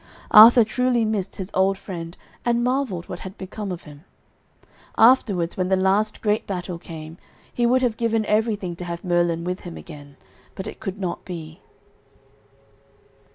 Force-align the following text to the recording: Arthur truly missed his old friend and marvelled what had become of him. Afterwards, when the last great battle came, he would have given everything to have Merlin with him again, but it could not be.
Arthur 0.31 0.63
truly 0.63 1.05
missed 1.05 1.35
his 1.35 1.51
old 1.53 1.77
friend 1.77 2.17
and 2.43 2.63
marvelled 2.63 3.07
what 3.07 3.19
had 3.19 3.37
become 3.37 3.71
of 3.71 3.83
him. 3.83 4.03
Afterwards, 4.97 5.55
when 5.57 5.67
the 5.69 5.75
last 5.75 6.21
great 6.23 6.47
battle 6.47 6.79
came, 6.79 7.17
he 7.53 7.67
would 7.67 7.83
have 7.83 7.97
given 7.97 8.25
everything 8.25 8.75
to 8.77 8.85
have 8.85 9.03
Merlin 9.05 9.43
with 9.43 9.59
him 9.59 9.77
again, 9.77 10.17
but 10.55 10.65
it 10.65 10.79
could 10.79 10.97
not 10.99 11.23
be. 11.23 11.61